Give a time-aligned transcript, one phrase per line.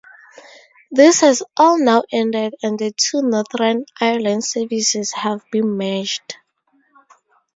[0.89, 6.37] This has all now ended and the two Northern Ireland services have been merged.